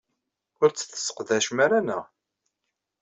Ur 0.61 0.69
tt-tesseqdacem 0.71 1.57
ara, 1.65 1.79
naɣ? 1.81 2.03